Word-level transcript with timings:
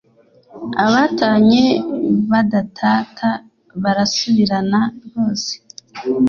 Abatanye 0.85 1.63
badatata 2.31 3.29
barasubirana 3.83 4.79
rwose 5.05 5.51